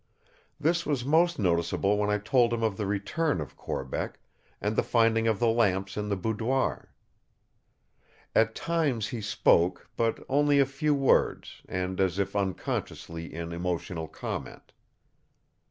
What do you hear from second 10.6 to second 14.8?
few words, and as if unconsciously in emotional comment.